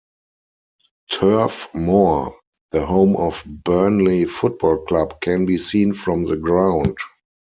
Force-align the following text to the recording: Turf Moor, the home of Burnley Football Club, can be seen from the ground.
Turf 1.11 1.69
Moor, 1.75 2.35
the 2.71 2.83
home 2.83 3.15
of 3.17 3.43
Burnley 3.45 4.25
Football 4.25 4.79
Club, 4.85 5.21
can 5.21 5.45
be 5.45 5.59
seen 5.59 5.93
from 5.93 6.23
the 6.25 6.37
ground. 6.37 6.97